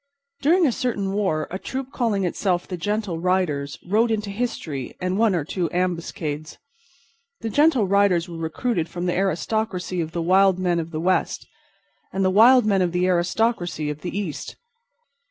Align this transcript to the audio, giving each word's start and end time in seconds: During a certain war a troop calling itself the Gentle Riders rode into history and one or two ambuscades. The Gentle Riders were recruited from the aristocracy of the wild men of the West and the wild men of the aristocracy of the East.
During 0.41 0.65
a 0.65 0.71
certain 0.71 1.13
war 1.13 1.47
a 1.51 1.59
troop 1.59 1.91
calling 1.91 2.23
itself 2.23 2.67
the 2.67 2.75
Gentle 2.75 3.19
Riders 3.19 3.77
rode 3.85 4.09
into 4.09 4.31
history 4.31 4.97
and 4.99 5.15
one 5.15 5.35
or 5.35 5.45
two 5.45 5.69
ambuscades. 5.71 6.57
The 7.41 7.51
Gentle 7.51 7.85
Riders 7.85 8.27
were 8.27 8.37
recruited 8.39 8.89
from 8.89 9.05
the 9.05 9.13
aristocracy 9.15 10.01
of 10.01 10.11
the 10.11 10.23
wild 10.23 10.57
men 10.57 10.79
of 10.79 10.89
the 10.89 10.99
West 10.99 11.47
and 12.11 12.25
the 12.25 12.31
wild 12.31 12.65
men 12.65 12.81
of 12.81 12.93
the 12.93 13.05
aristocracy 13.05 13.91
of 13.91 14.01
the 14.01 14.17
East. 14.17 14.55